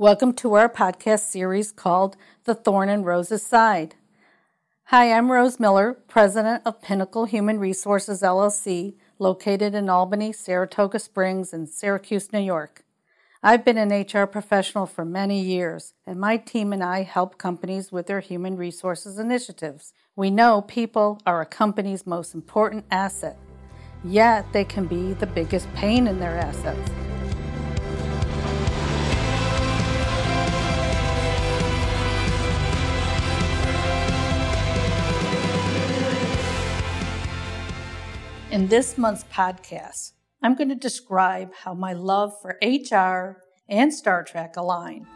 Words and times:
Welcome 0.00 0.32
to 0.36 0.54
our 0.54 0.70
podcast 0.70 1.28
series 1.28 1.70
called 1.72 2.16
The 2.44 2.54
Thorn 2.54 2.88
and 2.88 3.04
Rose's 3.04 3.42
Side. 3.42 3.96
Hi, 4.84 5.12
I'm 5.12 5.30
Rose 5.30 5.60
Miller, 5.60 5.92
president 5.92 6.62
of 6.64 6.80
Pinnacle 6.80 7.26
Human 7.26 7.58
Resources 7.58 8.22
LLC, 8.22 8.94
located 9.18 9.74
in 9.74 9.90
Albany, 9.90 10.32
Saratoga 10.32 10.98
Springs, 10.98 11.52
and 11.52 11.68
Syracuse, 11.68 12.32
New 12.32 12.40
York. 12.40 12.86
I've 13.42 13.62
been 13.62 13.76
an 13.76 13.90
HR 13.90 14.24
professional 14.24 14.86
for 14.86 15.04
many 15.04 15.42
years, 15.42 15.92
and 16.06 16.18
my 16.18 16.38
team 16.38 16.72
and 16.72 16.82
I 16.82 17.02
help 17.02 17.36
companies 17.36 17.92
with 17.92 18.06
their 18.06 18.20
human 18.20 18.56
resources 18.56 19.18
initiatives. 19.18 19.92
We 20.16 20.30
know 20.30 20.62
people 20.62 21.20
are 21.26 21.42
a 21.42 21.46
company's 21.46 22.06
most 22.06 22.32
important 22.32 22.86
asset, 22.90 23.36
yet 24.02 24.50
they 24.54 24.64
can 24.64 24.86
be 24.86 25.12
the 25.12 25.26
biggest 25.26 25.70
pain 25.74 26.06
in 26.06 26.20
their 26.20 26.38
assets. 26.38 26.90
In 38.60 38.68
this 38.68 38.98
month's 38.98 39.24
podcast, 39.24 40.12
I'm 40.42 40.54
going 40.54 40.68
to 40.68 40.74
describe 40.74 41.54
how 41.54 41.72
my 41.72 41.94
love 41.94 42.38
for 42.42 42.58
HR 42.62 43.42
and 43.70 43.90
Star 43.90 44.22
Trek 44.22 44.58
align. 44.58 45.06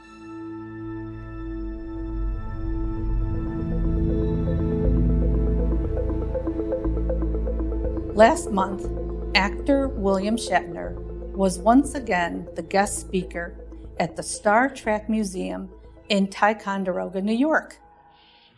Last 8.15 8.51
month, 8.51 8.87
actor 9.35 9.88
William 9.88 10.38
Shatner 10.38 10.95
was 11.35 11.59
once 11.59 11.95
again 11.95 12.49
the 12.55 12.63
guest 12.63 12.99
speaker 12.99 13.63
at 14.01 14.16
the 14.16 14.23
Star 14.23 14.71
Trek 14.71 15.11
Museum 15.11 15.69
in 16.09 16.29
Ticonderoga, 16.29 17.21
New 17.21 17.37
York. 17.37 17.77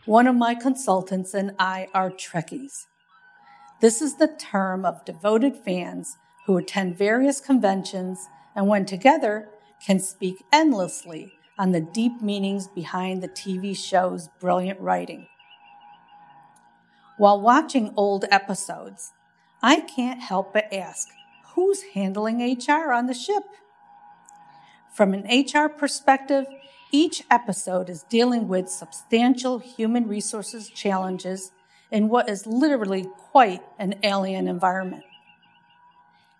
One 0.05 0.27
of 0.27 0.35
my 0.37 0.55
consultants 0.55 1.33
and 1.33 1.53
I 1.59 1.89
are 1.93 2.09
Trekkies. 2.09 2.85
This 3.79 4.01
is 4.01 4.15
the 4.15 4.27
term 4.27 4.85
of 4.85 5.05
devoted 5.05 5.55
fans 5.55 6.17
who 6.45 6.57
attend 6.57 6.97
various 6.97 7.39
conventions 7.39 8.27
and, 8.55 8.67
when 8.67 8.85
together, 8.85 9.49
can 9.85 9.99
speak 9.99 10.43
endlessly 10.51 11.33
on 11.59 11.71
the 11.71 11.81
deep 11.81 12.19
meanings 12.19 12.67
behind 12.67 13.21
the 13.21 13.27
TV 13.27 13.77
show's 13.77 14.29
brilliant 14.39 14.79
writing. 14.79 15.27
While 17.17 17.39
watching 17.39 17.93
old 17.95 18.25
episodes, 18.31 19.13
I 19.61 19.81
can't 19.81 20.21
help 20.21 20.53
but 20.53 20.73
ask 20.73 21.09
who's 21.53 21.83
handling 21.93 22.41
HR 22.41 22.91
on 22.91 23.05
the 23.05 23.13
ship? 23.13 23.43
From 24.91 25.13
an 25.13 25.25
HR 25.27 25.67
perspective, 25.67 26.45
each 26.91 27.23
episode 27.29 27.89
is 27.89 28.03
dealing 28.03 28.47
with 28.47 28.69
substantial 28.69 29.59
human 29.59 30.07
resources 30.07 30.69
challenges 30.69 31.51
in 31.91 32.09
what 32.09 32.29
is 32.29 32.45
literally 32.45 33.07
quite 33.17 33.61
an 33.79 33.95
alien 34.03 34.47
environment. 34.47 35.03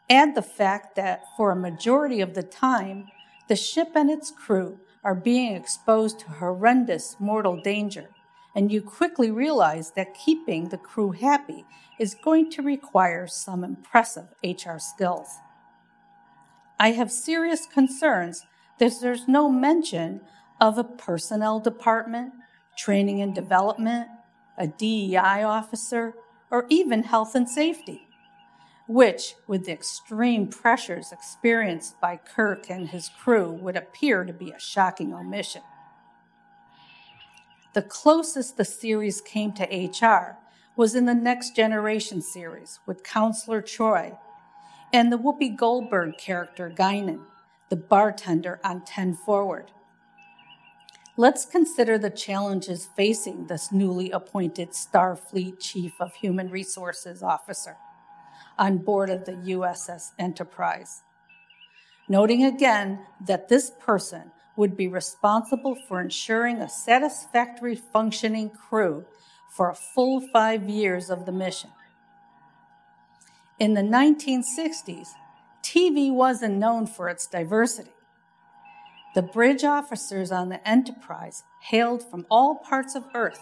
Add 0.09 0.35
the 0.35 0.41
fact 0.41 0.95
that 0.95 1.23
for 1.35 1.51
a 1.51 1.55
majority 1.55 2.21
of 2.21 2.33
the 2.33 2.43
time, 2.43 3.07
the 3.47 3.55
ship 3.55 3.89
and 3.95 4.09
its 4.09 4.31
crew 4.31 4.79
are 5.03 5.15
being 5.15 5.55
exposed 5.55 6.19
to 6.19 6.27
horrendous 6.27 7.15
mortal 7.19 7.61
danger, 7.61 8.09
and 8.55 8.71
you 8.71 8.81
quickly 8.81 9.31
realize 9.31 9.91
that 9.91 10.13
keeping 10.13 10.69
the 10.69 10.77
crew 10.77 11.11
happy 11.11 11.65
is 11.99 12.15
going 12.15 12.49
to 12.51 12.61
require 12.61 13.27
some 13.27 13.63
impressive 13.63 14.27
HR 14.43 14.77
skills. 14.77 15.27
I 16.79 16.91
have 16.91 17.11
serious 17.11 17.65
concerns 17.65 18.45
that 18.79 18.93
there's 19.01 19.27
no 19.27 19.49
mention 19.49 20.21
of 20.61 20.77
a 20.77 20.83
personnel 20.83 21.59
department, 21.59 22.33
training 22.77 23.21
and 23.21 23.33
development, 23.33 24.07
a 24.57 24.67
DEI 24.67 25.43
officer, 25.43 26.13
or 26.49 26.65
even 26.69 27.03
health 27.03 27.35
and 27.35 27.47
safety, 27.47 28.07
which, 28.87 29.35
with 29.47 29.65
the 29.65 29.71
extreme 29.71 30.47
pressures 30.47 31.11
experienced 31.11 31.99
by 31.99 32.17
Kirk 32.17 32.69
and 32.69 32.89
his 32.89 33.09
crew, 33.09 33.51
would 33.51 33.75
appear 33.75 34.23
to 34.23 34.33
be 34.33 34.51
a 34.51 34.59
shocking 34.59 35.13
omission. 35.13 35.61
The 37.73 37.81
closest 37.81 38.57
the 38.57 38.65
series 38.65 39.21
came 39.21 39.51
to 39.53 39.63
HR 39.63 40.37
was 40.75 40.95
in 40.95 41.05
the 41.05 41.13
Next 41.13 41.55
Generation 41.55 42.21
series 42.21 42.79
with 42.85 43.03
Counselor 43.03 43.61
Troi 43.61 44.17
and 44.93 45.11
the 45.11 45.17
Whoopi 45.17 45.55
Goldberg 45.55 46.17
character 46.17 46.71
Guinan, 46.73 47.21
the 47.69 47.75
bartender 47.75 48.59
on 48.63 48.85
10 48.85 49.15
Forward. 49.15 49.71
Let's 51.19 51.45
consider 51.45 51.97
the 51.97 52.11
challenges 52.11 52.87
facing 52.95 53.47
this 53.47 53.71
newly 53.71 54.11
appointed 54.11 54.69
Starfleet 54.73 55.59
Chief 55.59 55.93
of 55.99 56.13
Human 56.13 56.51
Resources 56.51 57.23
Officer 57.23 57.75
on 58.59 58.77
board 58.77 59.09
of 59.09 59.25
the 59.25 59.31
USS 59.31 60.11
Enterprise. 60.19 61.01
Noting 62.07 62.45
again 62.45 62.99
that 63.25 63.49
this 63.49 63.71
person 63.79 64.31
would 64.55 64.77
be 64.77 64.87
responsible 64.87 65.75
for 65.87 65.99
ensuring 65.99 66.57
a 66.57 66.69
satisfactory 66.69 67.75
functioning 67.75 68.51
crew 68.51 69.03
for 69.49 69.71
a 69.71 69.75
full 69.75 70.21
five 70.21 70.69
years 70.69 71.09
of 71.09 71.25
the 71.25 71.31
mission. 71.31 71.71
In 73.57 73.73
the 73.73 73.81
1960s, 73.81 75.07
TV 75.63 76.13
wasn't 76.13 76.57
known 76.57 76.85
for 76.85 77.09
its 77.09 77.25
diversity. 77.25 77.96
The 79.15 79.21
bridge 79.21 79.63
officers 79.63 80.31
on 80.31 80.49
the 80.49 80.67
Enterprise 80.67 81.43
hailed 81.61 82.03
from 82.03 82.25
all 82.29 82.55
parts 82.55 82.95
of 82.95 83.05
Earth 83.15 83.39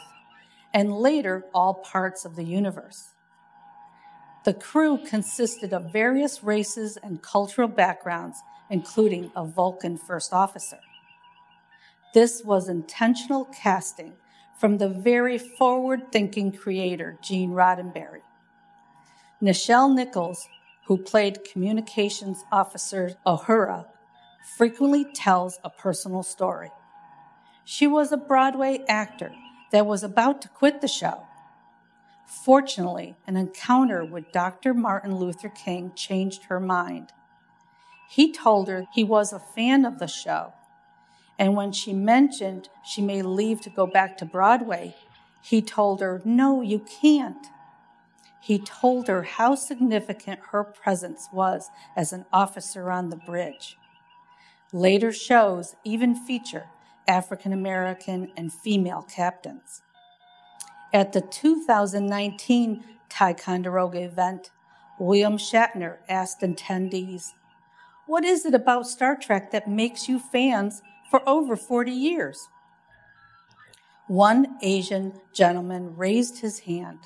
and 0.74 0.94
later 0.94 1.46
all 1.54 1.76
parts 1.76 2.26
of 2.26 2.36
the 2.36 2.44
universe. 2.44 3.14
The 4.46 4.54
crew 4.54 5.00
consisted 5.04 5.74
of 5.74 5.92
various 5.92 6.44
races 6.44 6.98
and 6.98 7.22
cultural 7.22 7.68
backgrounds, 7.68 8.42
including 8.70 9.32
a 9.36 9.44
Vulcan 9.44 9.98
first 9.98 10.34
officer. 10.34 10.80
This 12.14 12.44
was 12.44 12.70
intentional 12.70 13.46
casting 13.46 14.14
from 14.58 14.78
the 14.78 14.88
very 14.88 15.38
forward 15.38 16.12
thinking 16.12 16.52
creator, 16.52 17.18
Gene 17.22 17.52
Roddenberry. 17.52 18.22
Nichelle 19.42 19.94
Nichols, 19.94 20.48
who 20.86 20.98
played 20.98 21.44
communications 21.44 22.44
officer 22.52 23.16
Uhura, 23.26 23.86
frequently 24.46 25.04
tells 25.04 25.60
a 25.64 25.70
personal 25.70 26.24
story. 26.24 26.72
She 27.64 27.88
was 27.88 28.12
a 28.12 28.18
Broadway 28.18 28.84
actor 28.88 29.32
that 29.72 29.88
was 29.88 30.04
about 30.04 30.42
to 30.44 30.48
quit 30.50 30.82
the 30.82 30.88
show. 30.88 31.24
Fortunately, 32.28 33.16
an 33.26 33.38
encounter 33.38 34.06
with 34.06 34.32
Dr. 34.32 34.74
Martin 34.74 35.16
Luther 35.16 35.50
King 35.50 35.92
changed 35.96 36.46
her 36.46 36.60
mind. 36.60 37.12
He 38.08 38.32
told 38.32 38.68
her 38.68 38.86
he 38.94 39.04
was 39.04 39.34
a 39.34 39.40
fan 39.40 39.84
of 39.84 40.00
the 40.00 40.08
show, 40.08 40.54
and 41.40 41.56
when 41.56 41.72
she 41.72 41.92
mentioned 41.92 42.70
she 42.84 43.02
may 43.02 43.22
leave 43.22 43.62
to 43.62 43.70
go 43.70 43.88
back 43.88 44.18
to 44.20 44.26
Broadway, 44.26 44.96
he 45.42 45.62
told 45.62 46.02
her, 46.02 46.22
No, 46.24 46.62
you 46.62 46.80
can't. 46.80 47.48
He 48.42 48.60
told 48.60 49.08
her 49.08 49.24
how 49.24 49.56
significant 49.56 50.40
her 50.52 50.64
presence 50.64 51.30
was 51.34 51.70
as 51.96 52.14
an 52.14 52.26
officer 52.32 52.92
on 52.92 53.10
the 53.10 53.16
bridge. 53.16 53.78
Later 54.76 55.14
shows 55.14 55.74
even 55.86 56.14
feature 56.14 56.66
African 57.08 57.54
American 57.54 58.34
and 58.36 58.52
female 58.52 59.04
captains. 59.04 59.82
At 60.92 61.14
the 61.14 61.22
2019 61.22 62.84
Ticonderoga 63.08 64.00
event, 64.00 64.52
William 65.00 65.38
Shatner 65.38 66.00
asked 66.10 66.42
attendees, 66.42 67.28
What 68.06 68.26
is 68.26 68.46
it 68.46 68.54
about 68.54 68.86
Star 68.86 69.16
Trek 69.16 69.50
that 69.52 69.70
makes 69.70 70.10
you 70.10 70.20
fans 70.20 70.82
for 71.10 71.22
over 71.26 71.56
40 71.56 71.94
years? 71.94 72.50
One 74.08 74.58
Asian 74.62 75.14
gentleman 75.34 75.96
raised 75.96 76.40
his 76.40 76.60
hand. 76.60 77.00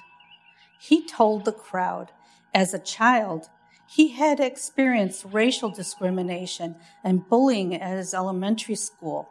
He 0.79 1.05
told 1.05 1.45
the 1.45 1.51
crowd, 1.51 2.13
as 2.51 2.73
a 2.73 2.79
child, 2.79 3.49
he 3.91 4.09
had 4.09 4.39
experienced 4.39 5.25
racial 5.25 5.71
discrimination 5.71 6.75
and 7.03 7.27
bullying 7.27 7.73
at 7.73 7.97
his 7.97 8.13
elementary 8.13 8.75
school. 8.75 9.27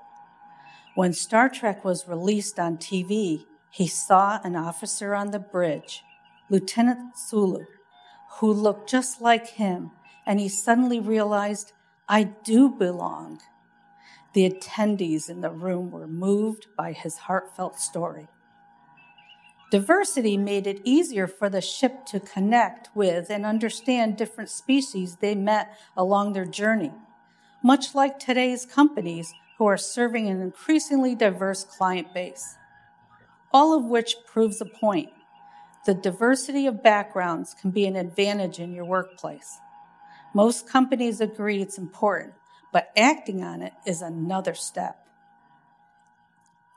When 0.97 1.13
Star 1.13 1.49
Trek 1.49 1.85
was 1.85 2.09
released 2.09 2.59
on 2.59 2.77
TV, 2.77 3.47
he 3.71 3.87
saw 3.87 4.41
an 4.43 4.57
officer 4.57 5.15
on 5.15 5.31
the 5.31 5.39
bridge, 5.39 6.03
Lieutenant 6.51 7.17
Sulu, 7.17 7.67
who 8.41 8.53
looked 8.53 8.91
just 8.91 9.21
like 9.21 9.47
him, 9.47 9.93
and 10.27 10.41
he 10.41 10.49
suddenly 10.49 10.99
realized, 10.99 11.73
I 12.09 12.25
do 12.25 12.69
belong. 12.69 13.41
The 14.33 14.51
attendees 14.51 15.31
in 15.31 15.41
the 15.41 15.53
room 15.53 15.93
were 15.93 16.09
moved 16.09 16.67
by 16.77 16.93
his 16.93 17.17
heartfelt 17.17 17.79
story. 17.79 18.27
Diversity 19.71 20.39
made 20.39 20.67
it 20.67 20.81
easier 20.83 21.27
for 21.27 21.51
the 21.51 21.61
ship 21.61 22.07
to 22.07 22.21
connect 22.21 22.89
with 22.95 23.29
and 23.29 23.45
understand 23.45 24.17
different 24.17 24.49
species 24.49 25.17
they 25.17 25.35
met 25.35 25.77
along 25.95 26.33
their 26.33 26.47
journey, 26.47 26.93
much 27.63 27.95
like 27.95 28.19
today's 28.19 28.65
companies 28.65 29.33
who 29.59 29.67
are 29.67 29.77
serving 29.77 30.29
an 30.29 30.41
increasingly 30.41 31.15
diverse 31.15 31.65
client 31.65 32.15
base. 32.15 32.57
All 33.53 33.77
of 33.77 33.85
which 33.85 34.17
proves 34.27 34.61
a 34.61 34.65
point. 34.65 35.11
The 35.85 35.95
diversity 35.95 36.67
of 36.67 36.83
backgrounds 36.83 37.55
can 37.61 37.71
be 37.71 37.87
an 37.87 37.97
advantage 37.97 38.59
in 38.59 38.73
your 38.73 38.85
workplace. 38.85 39.59
Most 40.35 40.69
companies 40.69 41.21
agree 41.21 41.61
it's 41.61 41.79
important, 41.79 42.35
but 42.73 42.91
acting 42.97 43.43
on 43.43 43.61
it 43.63 43.73
is 43.87 44.01
another 44.01 44.55
step. 44.55 44.99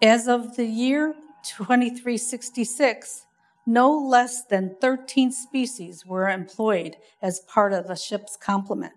As 0.02 0.28
of 0.28 0.56
the 0.56 0.66
year 0.66 1.14
2366, 1.44 3.26
no 3.66 3.92
less 3.92 4.44
than 4.44 4.76
13 4.82 5.32
species 5.32 6.06
were 6.06 6.30
employed 6.30 6.98
as 7.22 7.42
part 7.42 7.74
of 7.74 7.88
the 7.88 7.96
ship's 7.96 8.36
complement, 8.36 8.94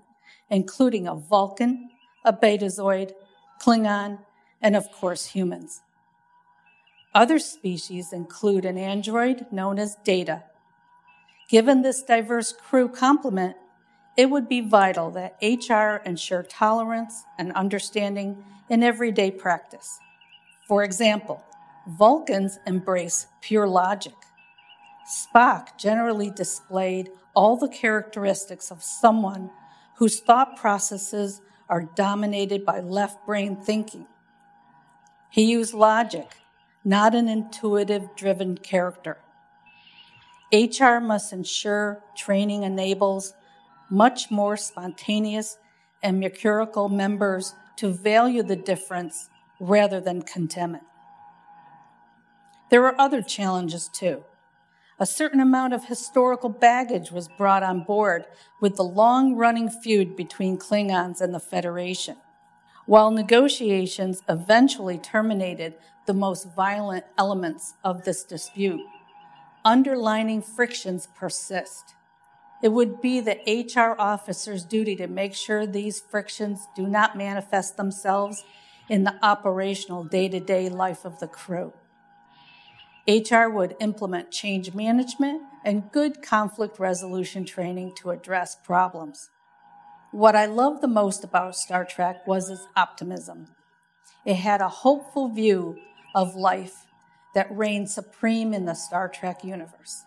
including 0.51 1.07
a 1.07 1.15
Vulcan, 1.15 1.91
a 2.25 2.33
Betazoid, 2.33 3.13
Klingon, 3.61 4.19
and 4.63 4.75
of 4.75 4.91
course 4.91 5.27
humans. 5.27 5.83
Other 7.15 7.39
species 7.39 8.13
include 8.13 8.65
an 8.65 8.77
android 8.77 9.47
known 9.53 9.79
as 9.79 9.97
Data. 10.05 10.45
Given 11.49 11.83
this 11.83 12.03
diverse 12.03 12.53
crew 12.53 12.89
complement, 12.89 13.57
it 14.17 14.31
would 14.31 14.49
be 14.49 14.61
vital 14.61 15.11
that 15.11 15.37
HR 15.43 16.03
ensure 16.09 16.43
tolerance 16.43 17.25
and 17.39 17.53
understanding 17.53 18.45
in 18.69 18.83
everyday 18.83 19.31
practice. 19.31 19.99
For 20.67 20.83
example, 20.83 21.45
Vulcans 21.87 22.59
embrace 22.67 23.27
pure 23.43 23.69
logic. 23.69 24.15
Spock 25.07 25.77
generally 25.77 26.31
displayed 26.31 27.11
all 27.35 27.57
the 27.57 27.69
characteristics 27.69 28.71
of 28.71 28.83
someone 28.83 29.51
whose 29.97 30.21
thought 30.21 30.57
processes 30.57 31.43
are 31.69 31.91
dominated 31.95 32.65
by 32.65 32.81
left 32.81 33.27
brain 33.27 33.57
thinking. 33.57 34.07
He 35.31 35.45
used 35.45 35.75
logic, 35.75 36.37
not 36.85 37.15
an 37.15 37.29
intuitive 37.29 38.17
driven 38.17 38.57
character. 38.57 39.19
HR 40.53 41.01
must 41.01 41.33
ensure 41.33 42.03
training 42.17 42.63
enables 42.63 43.35
much 43.91 44.31
more 44.31 44.57
spontaneous 44.57 45.59
and 46.03 46.21
mercurial 46.21 46.89
members 46.89 47.55
to 47.77 47.91
value 47.91 48.43
the 48.43 48.57
difference 48.57 49.29
rather 49.61 50.01
than 50.01 50.23
condemn 50.23 50.77
it. 50.77 50.83
There 52.75 52.87
are 52.87 53.01
other 53.01 53.23
challenges 53.23 53.87
too. 53.87 54.25
A 54.99 55.07
certain 55.07 55.39
amount 55.39 55.75
of 55.75 55.85
historical 55.85 56.49
baggage 56.49 57.13
was 57.13 57.29
brought 57.29 57.63
on 57.63 57.85
board 57.85 58.25
with 58.61 58.75
the 58.75 58.83
long 58.83 59.37
running 59.37 59.71
feud 59.71 60.17
between 60.17 60.59
Klingons 60.59 61.21
and 61.21 61.33
the 61.33 61.39
Federation. 61.39 62.17
While 62.87 63.13
negotiations 63.13 64.23
eventually 64.29 64.99
terminated 64.99 65.75
the 66.07 66.15
most 66.15 66.53
violent 66.57 67.05
elements 67.17 67.75
of 67.85 68.03
this 68.03 68.25
dispute, 68.25 68.81
underlining 69.65 70.43
frictions 70.43 71.07
persist. 71.15 71.95
It 72.61 72.71
would 72.71 73.01
be 73.01 73.21
the 73.21 73.39
HR 73.47 73.95
officer's 74.01 74.65
duty 74.65 74.97
to 74.97 75.07
make 75.07 75.35
sure 75.35 75.65
these 75.65 76.01
frictions 76.01 76.67
do 76.75 76.89
not 76.89 77.17
manifest 77.17 77.77
themselves 77.77 78.43
in 78.89 79.05
the 79.05 79.15
operational 79.25 80.03
day 80.03 80.29
to 80.29 80.41
day 80.41 80.69
life 80.69 81.05
of 81.05 81.21
the 81.21 81.29
crew. 81.29 81.73
HR 83.07 83.49
would 83.49 83.77
implement 83.81 84.31
change 84.31 84.75
management 84.75 85.43
and 85.65 85.93
good 85.93 86.23
conflict 86.23 86.79
resolution 86.79 87.45
training 87.45 87.93
to 87.97 88.11
address 88.11 88.57
problems. 88.65 89.31
What 90.11 90.37
I 90.37 90.47
loved 90.47 90.81
the 90.81 90.89
most 90.89 91.25
about 91.25 91.57
Star 91.57 91.85
Trek 91.85 92.27
was 92.27 92.49
its 92.49 92.67
optimism. 92.77 93.49
It 94.25 94.37
had 94.37 94.61
a 94.61 94.69
hopeful 94.69 95.29
view 95.29 95.79
of 96.15 96.35
life 96.35 96.87
that 97.35 97.55
reigned 97.55 97.91
supreme 97.91 98.55
in 98.55 98.65
the 98.65 98.75
Star 98.75 99.09
Trek 99.09 99.45
universe. 99.45 100.05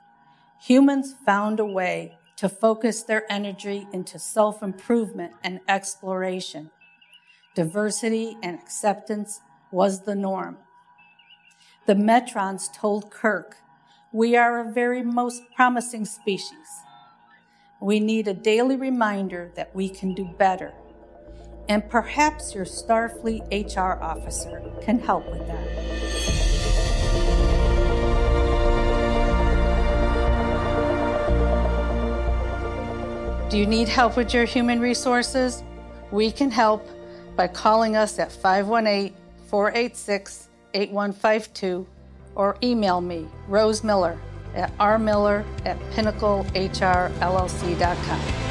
Humans 0.62 1.14
found 1.26 1.60
a 1.60 1.66
way 1.66 2.18
to 2.38 2.50
focus 2.50 3.04
their 3.04 3.32
energy 3.32 3.88
into 3.94 4.18
self 4.18 4.64
improvement 4.64 5.34
and 5.44 5.60
exploration. 5.68 6.72
Diversity 7.54 8.38
and 8.42 8.58
acceptance 8.58 9.42
was 9.72 10.06
the 10.06 10.16
norm. 10.16 10.58
The 11.88 11.96
Metrons 11.96 12.70
told 12.74 13.10
Kirk, 13.12 13.56
We 14.12 14.36
are 14.36 14.60
a 14.60 14.70
very 14.74 15.02
most 15.04 15.44
promising 15.56 16.04
species. 16.04 16.68
We 17.80 18.02
need 18.02 18.28
a 18.28 18.34
daily 18.34 18.76
reminder 18.76 19.54
that 19.56 19.74
we 19.74 19.88
can 19.88 20.14
do 20.14 20.26
better. 20.38 20.74
And 21.70 21.90
perhaps 21.90 22.54
your 22.54 22.66
Starfleet 22.66 23.74
HR 23.74 24.04
officer 24.04 24.62
can 24.82 25.00
help 25.00 25.32
with 25.32 25.48
that. 25.48 25.66
Do 33.50 33.58
you 33.58 33.66
need 33.66 33.88
help 33.88 34.18
with 34.18 34.34
your 34.34 34.44
human 34.44 34.82
resources? 34.82 35.64
We 36.12 36.32
can 36.32 36.52
help 36.52 36.86
by 37.38 37.48
calling 37.48 37.96
us 37.96 38.20
at 38.20 38.30
518 38.30 39.16
486 39.48 40.50
8152 40.74 41.86
or 42.36 42.58
email 42.64 43.02
me, 43.02 43.28
Rose 43.48 43.84
Miller, 43.84 44.18
at 44.56 44.76
rmiller 44.78 45.44
at 45.66 45.78
pinnaclehrllc.com. 45.92 48.47